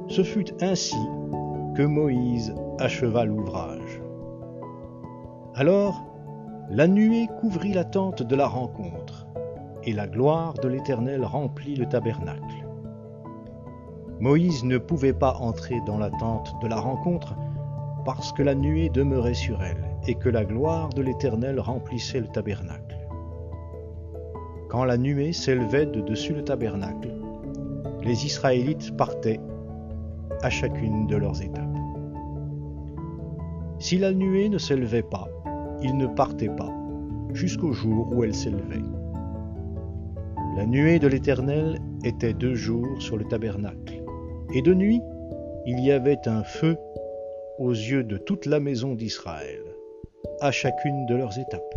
Ce 0.09 0.23
fut 0.23 0.47
ainsi 0.63 0.97
que 1.77 1.83
Moïse 1.83 2.55
acheva 2.79 3.25
l'ouvrage. 3.25 4.01
Alors 5.55 6.05
la 6.71 6.87
nuée 6.87 7.29
couvrit 7.41 7.73
la 7.73 7.85
tente 7.85 8.23
de 8.23 8.37
la 8.37 8.47
rencontre, 8.47 9.27
et 9.85 9.93
la 9.93 10.07
gloire 10.07 10.55
de 10.55 10.69
l'Éternel 10.69 11.25
remplit 11.25 11.77
le 11.77 11.87
tabernacle. 11.87 12.67
Moïse 14.21 14.65
ne 14.65 14.79
pouvait 14.79 15.13
pas 15.13 15.37
entrer 15.37 15.81
dans 15.87 15.99
la 15.99 16.11
tente 16.11 16.53
de 16.63 16.69
la 16.69 16.81
rencontre 16.81 17.35
parce 18.05 18.33
que 18.33 18.43
la 18.43 18.55
nuée 18.55 18.89
demeurait 18.89 19.35
sur 19.35 19.63
elle 19.63 19.85
et 20.07 20.15
que 20.15 20.29
la 20.29 20.45
gloire 20.45 20.89
de 20.89 21.03
l'Éternel 21.03 21.61
remplissait 21.61 22.21
le 22.21 22.29
tabernacle. 22.29 22.99
Quand 24.69 24.85
la 24.85 24.99
nuée 24.99 25.33
s'élevait 25.33 25.87
de 25.87 26.01
dessus 26.01 26.35
le 26.35 26.45
tabernacle, 26.45 27.15
les 28.03 28.27
Israélites 28.27 28.97
partaient 28.97 29.41
à 30.43 30.51
chacune 30.51 31.07
de 31.07 31.17
leurs 31.17 31.43
étapes. 31.43 31.65
Si 33.79 33.97
la 33.99 34.13
nuée 34.13 34.49
ne 34.49 34.59
s'élevait 34.59 35.03
pas, 35.03 35.29
il 35.83 35.97
ne 35.97 36.07
partait 36.07 36.49
pas, 36.49 36.73
jusqu'au 37.33 37.73
jour 37.73 38.13
où 38.13 38.25
elle 38.25 38.35
s'élevait. 38.35 38.83
La 40.57 40.67
nuée 40.67 40.99
de 40.99 41.07
l'Éternel 41.07 41.79
était 42.05 42.35
deux 42.35 42.55
jours 42.55 43.01
sur 43.01 43.17
le 43.17 43.25
tabernacle, 43.25 44.03
et 44.53 44.63
de 44.63 44.75
nuit 44.75 45.01
il 45.67 45.81
y 45.81 45.93
avait 45.93 46.27
un 46.27 46.43
feu 46.43 46.77
aux 47.59 47.73
yeux 47.73 48.03
de 48.03 48.17
toute 48.17 48.47
la 48.47 48.59
maison 48.59 48.95
d'Israël, 48.95 49.63
à 50.41 50.51
chacune 50.51 51.07
de 51.07 51.15
leurs 51.15 51.39
étapes. 51.39 51.75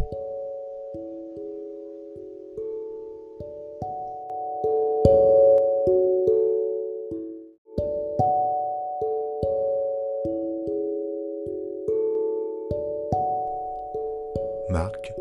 Marc, 14.72 15.12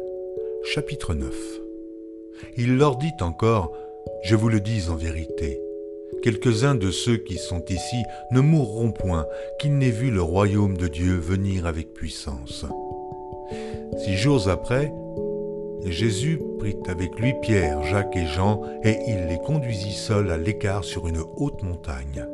chapitre 0.63 1.13
9 1.13 1.35
Il 2.57 2.77
leur 2.77 2.97
dit 2.97 3.15
encore, 3.21 3.73
Je 4.23 4.37
vous 4.37 4.49
le 4.49 4.61
dis 4.61 4.89
en 4.89 4.95
vérité, 4.95 5.61
quelques-uns 6.23 6.77
de 6.77 6.93
ceux 6.93 7.17
qui 7.17 7.37
sont 7.37 7.65
ici 7.69 8.05
ne 8.31 8.41
mourront 8.41 8.93
point, 8.93 9.27
qu'ils 9.59 9.77
n'aient 9.77 9.91
vu 9.91 10.13
le 10.13 10.23
royaume 10.23 10.77
de 10.77 10.87
Dieu 10.87 11.17
venir 11.17 11.67
avec 11.67 11.93
puissance. 11.93 12.65
Six 13.99 14.17
jours 14.17 14.49
après, 14.49 14.93
Jésus 15.85 16.41
prit 16.61 16.79
avec 16.87 17.19
lui 17.19 17.35
Pierre, 17.43 17.83
Jacques 17.83 18.17
et 18.17 18.27
Jean, 18.27 18.63
et 18.85 18.99
il 19.09 19.27
les 19.27 19.39
conduisit 19.39 19.95
seuls 19.95 20.31
à 20.31 20.37
l'écart 20.37 20.85
sur 20.85 21.09
une 21.09 21.25
haute 21.37 21.65
montagne. 21.65 22.25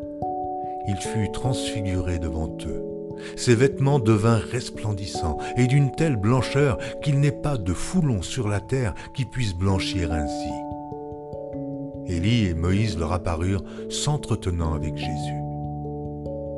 Il 0.86 0.96
fut 0.96 1.32
transfiguré 1.32 2.18
devant 2.18 2.54
eux. 2.66 2.95
Ses 3.36 3.54
vêtements 3.54 3.98
devinrent 3.98 4.46
resplendissants 4.50 5.38
et 5.56 5.66
d'une 5.66 5.90
telle 5.92 6.16
blancheur 6.16 6.78
qu'il 7.02 7.20
n'est 7.20 7.30
pas 7.30 7.56
de 7.56 7.72
foulon 7.72 8.22
sur 8.22 8.48
la 8.48 8.60
terre 8.60 8.94
qui 9.14 9.24
puisse 9.24 9.54
blanchir 9.54 10.12
ainsi. 10.12 10.50
Élie 12.06 12.46
et 12.46 12.54
Moïse 12.54 12.98
leur 12.98 13.12
apparurent 13.12 13.64
s'entretenant 13.90 14.74
avec 14.74 14.96
Jésus. 14.96 15.40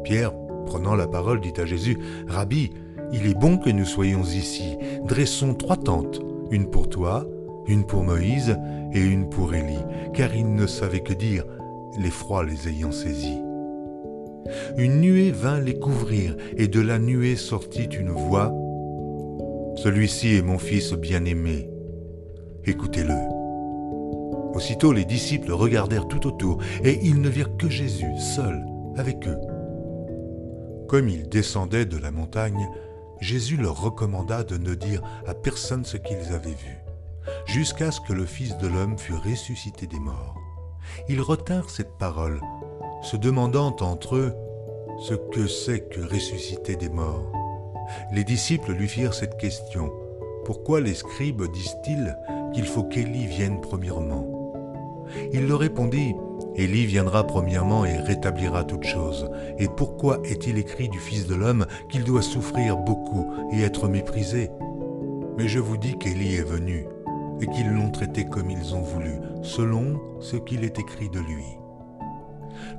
Pierre, 0.05 0.33
prenant 0.67 0.95
la 0.95 1.07
parole, 1.07 1.41
dit 1.41 1.59
à 1.59 1.65
Jésus, 1.65 1.99
Rabbi, 2.29 2.71
il 3.13 3.27
est 3.27 3.39
bon 3.39 3.57
que 3.57 3.71
nous 3.71 3.87
soyons 3.87 4.23
ici. 4.23 4.77
Dressons 5.05 5.55
trois 5.55 5.77
tentes, 5.77 6.21
une 6.51 6.69
pour 6.69 6.89
toi, 6.89 7.27
une 7.67 7.87
pour 7.87 8.05
Moïse 8.05 8.57
et 8.93 9.01
une 9.01 9.29
pour 9.29 9.55
Élie, 9.55 9.85
car 10.15 10.35
ils 10.35 10.55
ne 10.55 10.67
savaient 10.67 11.03
que 11.03 11.15
dire, 11.15 11.45
l'effroi 11.99 12.45
les 12.45 12.69
ayant 12.69 12.93
saisis. 12.93 13.48
Une 14.77 15.01
nuée 15.01 15.31
vint 15.31 15.61
les 15.61 15.79
couvrir, 15.79 16.37
et 16.57 16.69
de 16.69 16.81
la 16.81 16.99
nuée 16.99 17.37
sortit 17.37 17.85
une 17.85 18.11
voix. 18.11 18.53
Celui-ci 19.77 20.37
est 20.37 20.43
mon 20.43 20.59
fils 20.59 20.93
bien-aimé. 20.93 21.69
Écoutez-le. 22.65 23.15
Aussitôt 24.55 24.93
les 24.93 25.05
disciples 25.05 25.53
regardèrent 25.53 26.09
tout 26.09 26.27
autour, 26.27 26.59
et 26.83 26.99
ils 27.03 27.21
ne 27.21 27.29
virent 27.29 27.57
que 27.57 27.69
Jésus 27.69 28.19
seul 28.19 28.65
avec 28.97 29.27
eux. 29.29 29.39
Comme 30.89 31.09
ils 31.09 31.29
descendaient 31.29 31.87
de 31.87 31.99
la 31.99 32.11
montagne, 32.11 32.67
Jésus 33.21 33.57
leur 33.57 33.81
recommanda 33.81 34.43
de 34.43 34.57
ne 34.57 34.75
dire 34.75 35.03
à 35.27 35.35
personne 35.35 35.85
ce 35.85 35.97
qu'ils 35.97 36.33
avaient 36.33 36.51
vu, 36.51 36.79
jusqu'à 37.47 37.91
ce 37.91 38.01
que 38.01 38.13
le 38.13 38.25
Fils 38.25 38.57
de 38.59 38.69
l'homme 38.69 38.99
fût 38.99 39.15
ressuscité 39.15 39.87
des 39.87 39.99
morts. 39.99 40.37
Ils 41.09 41.21
retinrent 41.21 41.71
cette 41.71 41.99
parole 41.99 42.41
se 43.03 43.17
demandant 43.17 43.77
entre 43.81 44.17
eux 44.17 44.35
ce 45.01 45.15
que 45.15 45.47
c'est 45.47 45.89
que 45.89 46.01
ressusciter 46.01 46.77
des 46.77 46.89
morts. 46.89 47.33
Les 48.13 48.25
disciples 48.25 48.73
lui 48.73 48.89
firent 48.89 49.15
cette 49.15 49.37
question. 49.39 49.91
Pourquoi 50.45 50.81
les 50.81 50.95
scribes 50.95 51.51
disent-ils 51.53 52.17
qu'il 52.53 52.67
faut 52.67 52.85
qu'Élie 52.85 53.27
vienne 53.27 53.61
premièrement? 53.61 54.27
Il 55.33 55.47
leur 55.47 55.61
répondit, 55.61 56.15
Élie 56.57 56.87
viendra 56.87 57.25
premièrement 57.25 57.85
et 57.85 57.97
rétablira 57.97 58.65
toutes 58.65 58.85
choses. 58.85 59.31
Et 59.59 59.69
pourquoi 59.69 60.19
est-il 60.25 60.59
écrit 60.59 60.89
du 60.89 60.99
Fils 60.99 61.27
de 61.27 61.35
l'homme 61.35 61.67
qu'il 61.89 62.05
doit 62.05 62.23
souffrir 62.23 62.77
beaucoup 62.77 63.27
et 63.53 63.61
être 63.63 63.89
méprisé? 63.89 64.51
Mais 65.37 65.49
je 65.49 65.61
vous 65.61 65.77
dis 65.77 65.97
qu'Élie 65.99 66.35
est 66.35 66.43
venu 66.43 66.87
et 67.41 67.47
qu'ils 67.47 67.71
l'ont 67.71 67.91
traité 67.91 68.25
comme 68.25 68.51
ils 68.51 68.75
ont 68.75 68.83
voulu, 68.83 69.21
selon 69.43 70.01
ce 70.21 70.37
qu'il 70.37 70.65
est 70.65 70.79
écrit 70.79 71.09
de 71.09 71.21
lui. 71.21 71.45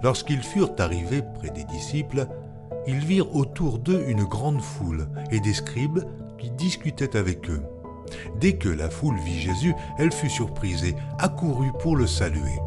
Lorsqu'ils 0.04 0.44
furent 0.44 0.76
arrivés 0.78 1.24
près 1.36 1.50
des 1.50 1.64
disciples, 1.66 2.28
ils 2.88 3.06
virent 3.06 3.36
autour 3.36 3.80
d'eux 3.80 4.04
une 4.08 4.24
grande 4.24 4.62
foule 4.62 5.08
et 5.32 5.40
des 5.40 5.54
scribes 5.54 6.04
qui 6.38 6.50
discutaient 6.52 7.18
avec 7.18 7.50
eux. 7.50 7.62
Dès 8.40 8.54
que 8.54 8.70
la 8.70 8.90
foule 8.90 9.20
vit 9.20 9.40
Jésus, 9.40 9.74
elle 9.98 10.12
fut 10.12 10.30
surprise 10.30 10.84
et 10.84 10.96
accourut 11.20 11.72
pour 11.80 11.96
le 11.96 12.08
saluer. 12.08 12.58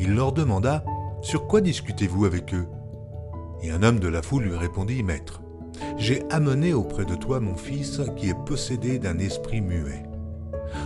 Il 0.00 0.14
leur 0.14 0.32
demanda 0.32 0.84
Sur 1.22 1.46
quoi 1.46 1.60
discutez-vous 1.60 2.24
avec 2.24 2.54
eux? 2.54 2.66
Et 3.62 3.70
un 3.70 3.82
homme 3.82 3.98
de 3.98 4.08
la 4.08 4.22
foule 4.22 4.44
lui 4.44 4.56
répondit 4.56 5.02
Maître, 5.02 5.42
j'ai 5.98 6.22
amené 6.30 6.72
auprès 6.72 7.04
de 7.04 7.14
toi 7.14 7.40
mon 7.40 7.56
fils 7.56 8.00
qui 8.16 8.28
est 8.28 8.44
possédé 8.46 8.98
d'un 8.98 9.18
esprit 9.18 9.60
muet. 9.60 10.05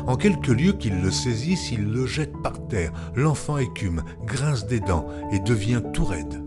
En 0.07 0.17
quelques 0.17 0.49
lieux 0.49 0.73
qu'il 0.73 1.01
le 1.01 1.11
saisisse, 1.11 1.71
il 1.73 1.91
le 1.91 2.07
jette 2.07 2.37
par 2.43 2.67
terre. 2.69 2.93
L'enfant 3.15 3.59
écume, 3.59 4.03
grince 4.25 4.67
des 4.67 4.81
dents 4.81 5.07
et 5.33 5.41
devient 5.41 5.83
tout 5.93 6.05
raide. 6.05 6.43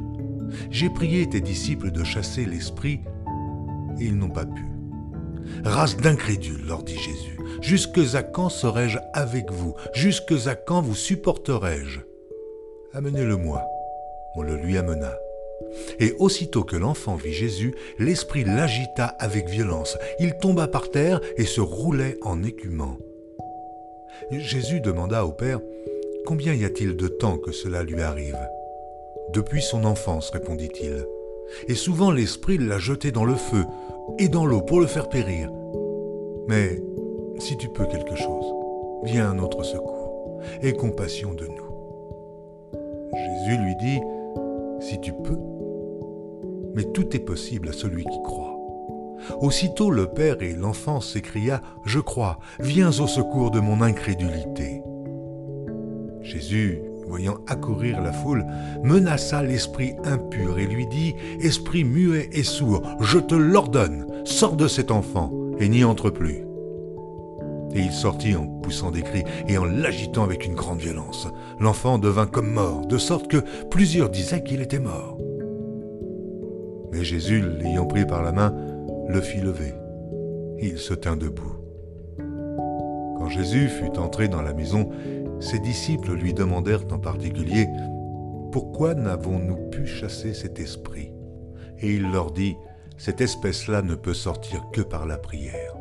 J'ai 0.69 0.89
prié 0.89 1.27
tes 1.27 1.41
disciples 1.41 1.91
de 1.91 2.03
chasser 2.03 2.45
l'esprit, 2.45 3.01
et 3.99 4.05
ils 4.05 4.17
n'ont 4.17 4.29
pas 4.29 4.45
pu. 4.45 4.65
Race 5.63 5.97
d'incrédules, 5.97 6.65
leur 6.65 6.83
dit 6.83 6.97
Jésus, 6.97 7.39
jusque 7.61 7.99
à 8.13 8.23
quand 8.23 8.49
serai-je 8.49 8.99
avec 9.13 9.51
vous? 9.51 9.75
Jusque 9.93 10.33
à 10.47 10.55
quand 10.55 10.81
vous 10.81 10.95
supporterai-je 10.95 12.01
Amenez-le-moi. 12.93 13.63
On 14.35 14.41
le 14.41 14.55
lui 14.55 14.77
amena. 14.77 15.13
Et 15.99 16.13
aussitôt 16.19 16.63
que 16.63 16.75
l'enfant 16.75 17.15
vit 17.15 17.33
Jésus, 17.33 17.73
l'esprit 17.97 18.43
l'agita 18.43 19.05
avec 19.05 19.49
violence. 19.49 19.97
Il 20.19 20.37
tomba 20.37 20.67
par 20.67 20.91
terre 20.91 21.19
et 21.37 21.45
se 21.45 21.61
roulait 21.61 22.17
en 22.21 22.43
écumant. 22.43 22.97
Jésus 24.31 24.79
demanda 24.81 25.25
au 25.25 25.31
Père, 25.31 25.59
Combien 26.25 26.53
y 26.53 26.63
a-t-il 26.63 26.95
de 26.95 27.09
temps 27.09 27.37
que 27.37 27.51
cela 27.51 27.83
lui 27.83 28.01
arrive? 28.01 28.37
Depuis 29.33 29.61
son 29.61 29.83
enfance, 29.83 30.29
répondit-il. 30.29 31.05
Et 31.67 31.75
souvent 31.75 32.11
l'Esprit 32.11 32.57
l'a 32.57 32.79
jeté 32.79 33.11
dans 33.11 33.25
le 33.25 33.35
feu 33.35 33.65
et 34.19 34.29
dans 34.29 34.45
l'eau 34.45 34.61
pour 34.61 34.79
le 34.79 34.87
faire 34.87 35.09
périr. 35.09 35.51
Mais 36.47 36.81
si 37.39 37.57
tu 37.57 37.67
peux 37.67 37.85
quelque 37.85 38.15
chose, 38.15 38.45
viens 39.03 39.31
à 39.31 39.33
notre 39.33 39.63
secours, 39.63 40.39
aie 40.61 40.73
compassion 40.73 41.33
de 41.33 41.45
nous. 41.45 42.79
Jésus 43.13 43.61
lui 43.61 43.75
dit, 43.75 43.99
Si 44.79 44.99
tu 45.01 45.11
peux, 45.11 45.39
mais 46.73 46.83
tout 46.93 47.15
est 47.15 47.25
possible 47.25 47.69
à 47.69 47.73
celui 47.73 48.03
qui 48.03 48.21
croit. 48.23 48.52
Aussitôt 49.39 49.89
le 49.89 50.07
père 50.07 50.41
et 50.41 50.53
l'enfant 50.53 51.01
s'écria 51.01 51.61
Je 51.85 51.99
crois, 51.99 52.39
viens 52.59 52.99
au 52.99 53.07
secours 53.07 53.51
de 53.51 53.59
mon 53.59 53.81
incrédulité. 53.81 54.81
Jésus, 56.21 56.81
voyant 57.07 57.37
accourir 57.47 58.01
la 58.01 58.13
foule, 58.13 58.45
menaça 58.83 59.43
l'esprit 59.43 59.93
impur 60.05 60.57
et 60.57 60.65
lui 60.65 60.87
dit 60.87 61.15
Esprit 61.41 61.83
muet 61.83 62.29
et 62.31 62.43
sourd, 62.43 62.81
je 63.01 63.19
te 63.19 63.35
l'ordonne, 63.35 64.07
sors 64.23 64.55
de 64.55 64.67
cet 64.67 64.91
enfant 64.91 65.31
et 65.59 65.67
n'y 65.67 65.83
entre 65.83 66.09
plus. 66.09 66.45
Et 67.75 67.79
il 67.79 67.91
sortit 67.91 68.35
en 68.35 68.45
poussant 68.45 68.91
des 68.91 69.01
cris 69.01 69.23
et 69.47 69.57
en 69.57 69.65
l'agitant 69.65 70.23
avec 70.23 70.45
une 70.45 70.53
grande 70.53 70.79
violence. 70.79 71.27
L'enfant 71.59 71.97
devint 71.97 72.27
comme 72.27 72.51
mort, 72.51 72.85
de 72.85 72.97
sorte 72.97 73.27
que 73.27 73.43
plusieurs 73.69 74.09
disaient 74.09 74.43
qu'il 74.43 74.61
était 74.61 74.79
mort. 74.79 75.17
Mais 76.91 77.03
Jésus, 77.03 77.43
l'ayant 77.59 77.87
pris 77.87 78.05
par 78.05 78.21
la 78.21 78.31
main, 78.31 78.53
le 79.13 79.21
fit 79.21 79.41
lever. 79.41 79.75
Il 80.59 80.79
se 80.79 80.95
tint 80.95 81.15
debout. 81.15 81.55
Quand 82.17 83.29
Jésus 83.29 83.69
fut 83.69 83.99
entré 83.99 84.27
dans 84.27 84.41
la 84.41 84.55
maison, 84.55 84.89
ses 85.39 85.59
disciples 85.59 86.13
lui 86.13 86.33
demandèrent 86.33 86.85
en 86.91 86.97
particulier, 86.97 87.67
Pourquoi 88.51 88.95
n'avons-nous 88.95 89.69
pu 89.69 89.85
chasser 89.85 90.33
cet 90.33 90.59
esprit? 90.59 91.11
Et 91.77 91.93
il 91.93 92.11
leur 92.11 92.31
dit, 92.31 92.57
Cette 92.97 93.21
espèce-là 93.21 93.83
ne 93.83 93.93
peut 93.93 94.15
sortir 94.15 94.65
que 94.73 94.81
par 94.81 95.05
la 95.05 95.19
prière. 95.19 95.75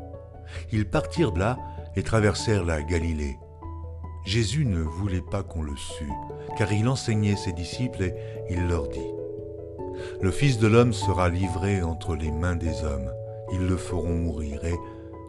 Ils 0.71 0.89
partirent 0.89 1.33
de 1.33 1.39
là 1.39 1.57
et 1.97 2.03
traversèrent 2.03 2.67
la 2.67 2.83
Galilée. 2.83 3.39
Jésus 4.27 4.67
ne 4.67 4.83
voulait 4.83 5.25
pas 5.31 5.43
qu'on 5.43 5.63
le 5.63 5.77
sût, 5.77 6.13
car 6.59 6.71
il 6.71 6.87
enseignait 6.87 7.37
ses 7.37 7.53
disciples 7.53 8.03
et 8.03 8.15
il 8.51 8.69
leur 8.69 8.89
dit, 8.89 9.01
le 10.21 10.31
Fils 10.31 10.59
de 10.59 10.67
l'homme 10.67 10.93
sera 10.93 11.29
livré 11.29 11.83
entre 11.83 12.15
les 12.15 12.31
mains 12.31 12.57
des 12.57 12.85
hommes. 12.85 13.11
Ils 13.53 13.67
le 13.67 13.77
feront 13.77 14.15
mourir 14.15 14.65
et, 14.65 14.75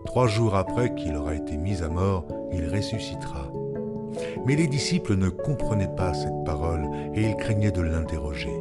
trois 0.05 0.27
jours 0.27 0.55
après 0.55 0.93
qu'il 0.95 1.15
aura 1.15 1.35
été 1.35 1.57
mis 1.57 1.81
à 1.83 1.89
mort, 1.89 2.25
il 2.51 2.67
ressuscitera. 2.69 3.51
Mais 4.45 4.55
les 4.55 4.67
disciples 4.67 5.15
ne 5.15 5.29
comprenaient 5.29 5.93
pas 5.95 6.13
cette 6.13 6.43
parole 6.45 6.87
et 7.13 7.21
ils 7.21 7.35
craignaient 7.35 7.71
de 7.71 7.81
l'interroger. 7.81 8.53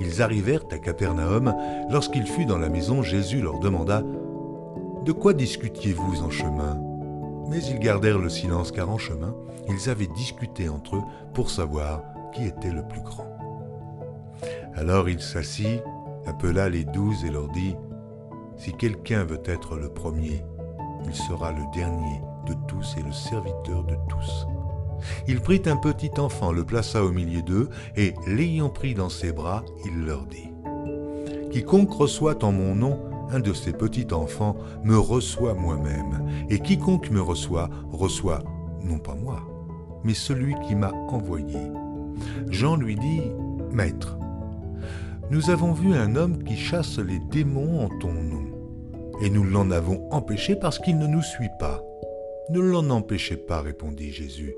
Ils 0.00 0.22
arrivèrent 0.22 0.64
à 0.70 0.78
Capernaum. 0.78 1.54
Lorsqu'il 1.90 2.26
fut 2.26 2.46
dans 2.46 2.58
la 2.58 2.68
maison, 2.68 3.02
Jésus 3.02 3.40
leur 3.40 3.58
demanda 3.58 4.02
De 5.04 5.12
quoi 5.12 5.32
discutiez-vous 5.32 6.22
en 6.22 6.30
chemin? 6.30 6.80
Mais 7.48 7.62
ils 7.64 7.78
gardèrent 7.78 8.18
le 8.18 8.28
silence 8.28 8.72
car 8.72 8.90
en 8.90 8.98
chemin, 8.98 9.34
ils 9.68 9.88
avaient 9.88 10.08
discuté 10.08 10.68
entre 10.68 10.96
eux 10.96 11.02
pour 11.34 11.50
savoir 11.50 12.02
qui 12.34 12.46
était 12.46 12.72
le 12.72 12.82
plus 12.82 13.02
grand. 13.02 13.26
Alors 14.74 15.08
il 15.08 15.20
s'assit, 15.20 15.82
appela 16.26 16.68
les 16.68 16.84
douze 16.84 17.24
et 17.24 17.30
leur 17.30 17.48
dit, 17.48 17.76
Si 18.56 18.72
quelqu'un 18.72 19.24
veut 19.24 19.42
être 19.44 19.76
le 19.76 19.88
premier, 19.88 20.42
il 21.06 21.14
sera 21.14 21.52
le 21.52 21.62
dernier 21.74 22.20
de 22.46 22.54
tous 22.66 22.96
et 22.98 23.02
le 23.02 23.12
serviteur 23.12 23.84
de 23.84 23.96
tous. 24.08 24.46
Il 25.28 25.40
prit 25.40 25.62
un 25.66 25.76
petit 25.76 26.10
enfant, 26.18 26.52
le 26.52 26.64
plaça 26.64 27.04
au 27.04 27.12
milieu 27.12 27.42
d'eux, 27.42 27.68
et 27.96 28.14
l'ayant 28.26 28.70
pris 28.70 28.94
dans 28.94 29.10
ses 29.10 29.32
bras, 29.32 29.62
il 29.84 30.04
leur 30.04 30.26
dit, 30.26 30.50
Quiconque 31.50 31.92
reçoit 31.92 32.42
en 32.44 32.52
mon 32.52 32.74
nom 32.74 32.98
un 33.30 33.40
de 33.40 33.52
ces 33.52 33.72
petits 33.72 34.12
enfants 34.12 34.56
me 34.84 34.98
reçoit 34.98 35.54
moi-même, 35.54 36.46
et 36.48 36.60
quiconque 36.60 37.10
me 37.10 37.20
reçoit 37.20 37.68
reçoit 37.92 38.42
non 38.82 38.98
pas 38.98 39.14
moi, 39.14 39.42
mais 40.04 40.14
celui 40.14 40.54
qui 40.66 40.74
m'a 40.74 40.92
envoyé. 41.08 41.58
Jean 42.48 42.76
lui 42.76 42.94
dit, 42.96 43.22
Maître, 43.72 44.15
nous 45.30 45.50
avons 45.50 45.72
vu 45.72 45.94
un 45.94 46.14
homme 46.14 46.44
qui 46.44 46.56
chasse 46.56 46.98
les 46.98 47.18
démons 47.30 47.80
en 47.80 47.88
ton 47.98 48.12
nom, 48.12 48.44
et 49.22 49.30
nous 49.30 49.44
l'en 49.44 49.70
avons 49.70 50.08
empêché 50.10 50.54
parce 50.54 50.78
qu'il 50.78 50.98
ne 50.98 51.06
nous 51.06 51.22
suit 51.22 51.50
pas. 51.58 51.82
Ne 52.50 52.60
l'en 52.60 52.90
empêchez 52.90 53.36
pas, 53.36 53.60
répondit 53.60 54.12
Jésus, 54.12 54.54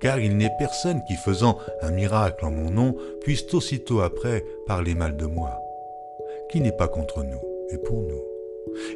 car 0.00 0.20
il 0.20 0.36
n'est 0.36 0.52
personne 0.58 1.02
qui, 1.08 1.14
faisant 1.14 1.58
un 1.82 1.90
miracle 1.90 2.44
en 2.44 2.50
mon 2.50 2.70
nom, 2.70 2.96
puisse 3.22 3.52
aussitôt 3.54 4.00
après 4.00 4.44
parler 4.66 4.94
mal 4.94 5.16
de 5.16 5.26
moi, 5.26 5.58
qui 6.50 6.60
n'est 6.60 6.70
pas 6.70 6.88
contre 6.88 7.24
nous, 7.24 7.40
et 7.70 7.78
pour 7.78 8.02
nous. 8.02 8.22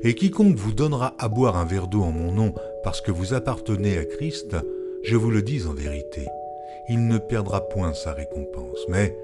Et 0.04 0.14
quiconque 0.14 0.56
vous 0.56 0.72
donnera 0.72 1.14
à 1.18 1.28
boire 1.28 1.56
un 1.56 1.64
verre 1.64 1.88
d'eau 1.88 2.02
en 2.02 2.12
mon 2.12 2.30
nom 2.30 2.54
parce 2.84 3.00
que 3.00 3.10
vous 3.10 3.34
appartenez 3.34 3.98
à 3.98 4.04
Christ, 4.04 4.56
je 5.02 5.16
vous 5.16 5.30
le 5.30 5.42
dis 5.42 5.66
en 5.66 5.74
vérité, 5.74 6.28
il 6.88 7.08
ne 7.08 7.18
perdra 7.18 7.68
point 7.68 7.94
sa 7.94 8.12
récompense. 8.12 8.78
Mais 8.88 9.16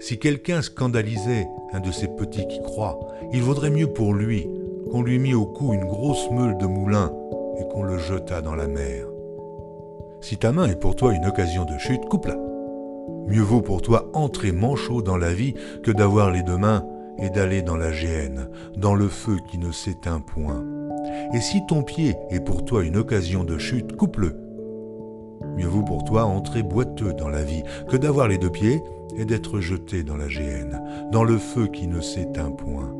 si 0.00 0.18
quelqu'un 0.18 0.62
scandalisait 0.62 1.46
un 1.72 1.80
de 1.80 1.90
ces 1.90 2.08
petits 2.08 2.46
qui 2.48 2.60
croient, 2.62 2.98
il 3.32 3.42
vaudrait 3.42 3.70
mieux 3.70 3.92
pour 3.92 4.14
lui 4.14 4.48
qu'on 4.90 5.02
lui 5.02 5.18
mit 5.18 5.34
au 5.34 5.44
cou 5.44 5.74
une 5.74 5.84
grosse 5.84 6.30
meule 6.30 6.56
de 6.56 6.66
moulin 6.66 7.12
et 7.58 7.68
qu'on 7.68 7.82
le 7.82 7.98
jetât 7.98 8.40
dans 8.40 8.54
la 8.54 8.68
mer. 8.68 9.06
Si 10.20 10.36
ta 10.36 10.52
main 10.52 10.66
est 10.66 10.80
pour 10.80 10.96
toi 10.96 11.14
une 11.14 11.26
occasion 11.26 11.64
de 11.64 11.78
chute, 11.78 12.04
coupe-la. 12.06 12.36
Mieux 13.28 13.42
vaut 13.42 13.60
pour 13.60 13.82
toi 13.82 14.10
entrer 14.14 14.52
manchot 14.52 15.02
dans 15.02 15.16
la 15.16 15.32
vie 15.32 15.54
que 15.82 15.90
d'avoir 15.90 16.30
les 16.30 16.42
deux 16.42 16.56
mains 16.56 16.84
et 17.18 17.30
d'aller 17.30 17.62
dans 17.62 17.76
la 17.76 17.92
géhenne, 17.92 18.48
dans 18.76 18.94
le 18.94 19.08
feu 19.08 19.36
qui 19.50 19.58
ne 19.58 19.70
s'éteint 19.70 20.20
point. 20.20 20.64
Et 21.34 21.40
si 21.40 21.64
ton 21.66 21.82
pied 21.82 22.14
est 22.30 22.40
pour 22.40 22.64
toi 22.64 22.84
une 22.84 22.96
occasion 22.96 23.44
de 23.44 23.58
chute, 23.58 23.96
coupe-le. 23.96 24.34
Mieux 25.56 25.66
vaut 25.66 25.82
pour 25.82 26.04
toi 26.04 26.24
entrer 26.24 26.62
boiteux 26.62 27.12
dans 27.12 27.28
la 27.28 27.42
vie 27.42 27.62
que 27.88 27.96
d'avoir 27.96 28.28
les 28.28 28.38
deux 28.38 28.50
pieds 28.50 28.80
et 29.16 29.24
d'être 29.24 29.60
jeté 29.60 30.02
dans 30.02 30.16
la 30.16 30.28
géhenne, 30.28 30.80
dans 31.12 31.24
le 31.24 31.38
feu 31.38 31.66
qui 31.66 31.86
ne 31.86 32.00
s'éteint 32.00 32.50
point. 32.50 32.94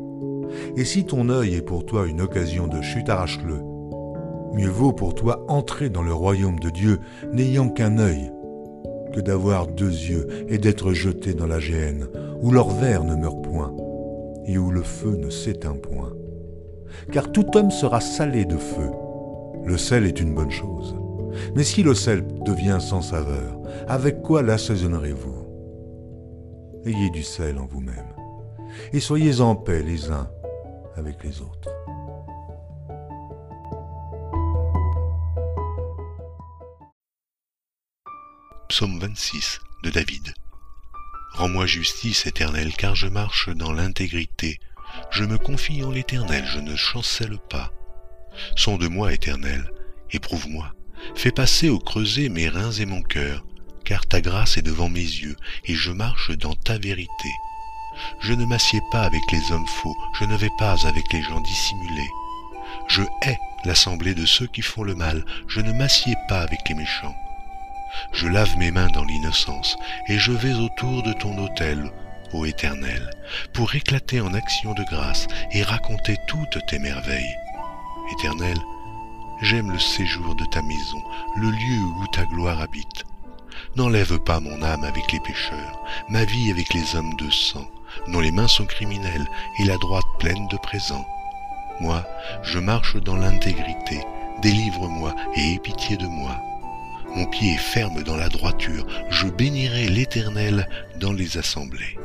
Et 0.75 0.85
si 0.85 1.05
ton 1.05 1.29
œil 1.29 1.55
est 1.55 1.61
pour 1.61 1.85
toi 1.85 2.07
une 2.07 2.21
occasion 2.21 2.67
de 2.67 2.81
chute, 2.81 3.09
arrache-le. 3.09 3.61
Mieux 4.53 4.69
vaut 4.69 4.93
pour 4.93 5.13
toi 5.13 5.45
entrer 5.47 5.89
dans 5.89 6.01
le 6.01 6.13
royaume 6.13 6.59
de 6.59 6.69
Dieu 6.69 6.99
n'ayant 7.31 7.69
qu'un 7.69 7.99
œil, 7.99 8.31
que 9.13 9.19
d'avoir 9.19 9.67
deux 9.67 9.91
yeux 9.91 10.27
et 10.47 10.57
d'être 10.57 10.93
jeté 10.93 11.33
dans 11.33 11.47
la 11.47 11.59
géhenne, 11.59 12.07
où 12.41 12.51
leur 12.51 12.69
verre 12.69 13.03
ne 13.03 13.15
meurt 13.15 13.41
point, 13.43 13.75
et 14.45 14.57
où 14.57 14.71
le 14.71 14.81
feu 14.81 15.15
ne 15.15 15.29
s'éteint 15.29 15.75
point. 15.75 16.13
Car 17.11 17.31
tout 17.31 17.45
homme 17.55 17.71
sera 17.71 18.01
salé 18.01 18.45
de 18.45 18.57
feu. 18.57 18.89
Le 19.65 19.77
sel 19.77 20.05
est 20.05 20.19
une 20.19 20.33
bonne 20.33 20.51
chose. 20.51 20.95
Mais 21.55 21.63
si 21.63 21.83
le 21.83 21.93
sel 21.93 22.23
devient 22.45 22.79
sans 22.79 23.01
saveur, 23.01 23.59
avec 23.87 24.21
quoi 24.21 24.41
l'assaisonnerez-vous? 24.41 25.48
Ayez 26.85 27.09
du 27.09 27.23
sel 27.23 27.57
en 27.57 27.65
vous-même, 27.65 28.13
et 28.93 28.99
soyez 28.99 29.41
en 29.41 29.55
paix 29.55 29.83
les 29.83 30.11
uns 30.11 30.29
avec 30.95 31.23
les 31.23 31.41
autres. 31.41 31.69
Psaume 38.69 38.99
26 38.99 39.59
de 39.83 39.89
David. 39.89 40.33
Rends-moi 41.33 41.65
justice, 41.65 42.25
Éternel, 42.25 42.73
car 42.77 42.95
je 42.95 43.07
marche 43.07 43.49
dans 43.49 43.73
l'intégrité. 43.73 44.59
Je 45.11 45.25
me 45.25 45.37
confie 45.37 45.83
en 45.83 45.91
l'Éternel, 45.91 46.45
je 46.45 46.59
ne 46.59 46.75
chancelle 46.75 47.39
pas. 47.49 47.73
Sonde-moi, 48.55 49.13
Éternel, 49.13 49.69
éprouve-moi. 50.11 50.73
Fais 51.15 51.31
passer 51.31 51.69
au 51.69 51.79
creuset 51.79 52.29
mes 52.29 52.47
reins 52.47 52.71
et 52.71 52.85
mon 52.85 53.01
cœur, 53.01 53.45
car 53.89 54.05
ta 54.05 54.21
grâce 54.21 54.55
est 54.57 54.61
devant 54.61 54.87
mes 54.87 54.99
yeux, 54.99 55.35
et 55.65 55.73
je 55.73 55.91
marche 55.91 56.29
dans 56.37 56.53
ta 56.53 56.77
vérité. 56.77 57.31
Je 58.19 58.33
ne 58.33 58.45
m'assieds 58.45 58.83
pas 58.91 59.01
avec 59.01 59.23
les 59.31 59.51
hommes 59.51 59.65
faux, 59.65 59.97
je 60.13 60.25
ne 60.25 60.37
vais 60.37 60.51
pas 60.59 60.85
avec 60.85 61.11
les 61.11 61.23
gens 61.23 61.41
dissimulés. 61.41 62.09
Je 62.87 63.01
hais 63.23 63.39
l'assemblée 63.65 64.13
de 64.13 64.27
ceux 64.27 64.45
qui 64.45 64.61
font 64.61 64.83
le 64.83 64.93
mal, 64.93 65.25
je 65.47 65.59
ne 65.59 65.73
m'assieds 65.73 66.15
pas 66.27 66.41
avec 66.41 66.59
les 66.69 66.75
méchants. 66.75 67.15
Je 68.13 68.27
lave 68.27 68.55
mes 68.57 68.69
mains 68.69 68.91
dans 68.91 69.03
l'innocence, 69.03 69.75
et 70.07 70.19
je 70.19 70.33
vais 70.33 70.53
autour 70.53 71.01
de 71.01 71.13
ton 71.13 71.35
autel, 71.39 71.91
ô 72.31 72.45
Éternel, 72.45 73.09
pour 73.53 73.73
éclater 73.73 74.21
en 74.21 74.35
action 74.35 74.75
de 74.75 74.83
grâce 74.83 75.25
et 75.51 75.63
raconter 75.63 76.15
toutes 76.27 76.63
tes 76.67 76.77
merveilles. 76.77 77.35
Éternel, 78.19 78.57
j'aime 79.41 79.71
le 79.71 79.79
séjour 79.79 80.35
de 80.35 80.45
ta 80.45 80.61
maison, 80.61 81.01
le 81.37 81.49
lieu 81.49 81.81
où 81.97 82.07
ta 82.13 82.25
gloire 82.25 82.61
habite. 82.61 83.08
N'enlève 83.75 84.17
pas 84.19 84.39
mon 84.39 84.61
âme 84.63 84.83
avec 84.83 85.11
les 85.11 85.19
pécheurs, 85.19 85.79
ma 86.09 86.25
vie 86.25 86.49
avec 86.49 86.73
les 86.73 86.95
hommes 86.95 87.13
de 87.17 87.29
sang, 87.29 87.69
dont 88.07 88.19
les 88.19 88.31
mains 88.31 88.47
sont 88.47 88.65
criminelles 88.65 89.27
et 89.59 89.65
la 89.65 89.77
droite 89.77 90.05
pleine 90.17 90.47
de 90.47 90.57
présents. 90.57 91.05
Moi, 91.79 92.03
je 92.41 92.57
marche 92.57 92.97
dans 92.97 93.15
l'intégrité, 93.15 94.01
délivre-moi 94.41 95.15
et 95.35 95.53
aie 95.53 95.59
pitié 95.59 95.97
de 95.97 96.07
moi. 96.07 96.35
Mon 97.15 97.25
pied 97.27 97.53
est 97.53 97.57
ferme 97.57 98.01
dans 98.03 98.17
la 98.17 98.29
droiture, 98.29 98.85
je 99.09 99.27
bénirai 99.27 99.87
l'Éternel 99.87 100.67
dans 100.99 101.13
les 101.13 101.37
assemblées. 101.37 101.98